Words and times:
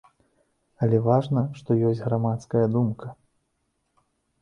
Але 0.85 1.01
важна, 1.09 1.45
што 1.61 1.77
ёсць 1.91 2.03
грамадская 2.09 2.65
думка. 2.75 3.15